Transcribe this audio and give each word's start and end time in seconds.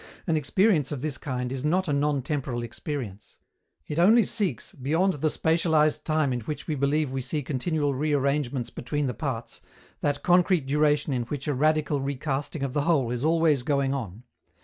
An 0.25 0.35
experience 0.35 0.91
of 0.91 1.03
this 1.03 1.19
kind 1.19 1.51
is 1.51 1.63
not 1.63 1.87
a 1.87 1.93
non 1.93 2.23
temporal 2.23 2.63
experience. 2.63 3.37
It 3.85 3.99
only 3.99 4.23
seeks, 4.23 4.73
beyond 4.73 5.13
the 5.13 5.27
spatialized 5.29 6.05
time 6.05 6.33
in 6.33 6.39
which 6.39 6.65
we 6.67 6.73
believe 6.73 7.11
we 7.11 7.21
see 7.21 7.43
continual 7.43 7.93
rearrangements 7.93 8.71
between 8.71 9.05
the 9.05 9.13
parts, 9.13 9.61
that 9.99 10.23
concrete 10.23 10.65
duration 10.65 11.13
in 11.13 11.25
which 11.25 11.47
a 11.47 11.53
radical 11.53 12.01
recasting 12.01 12.63
of 12.63 12.73
the 12.73 12.81
whole 12.81 13.11
is 13.11 13.23
always 13.23 13.61
going 13.61 13.93
on. 13.93 14.23